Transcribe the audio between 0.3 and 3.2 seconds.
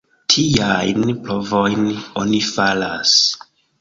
Tiajn provojn oni faras.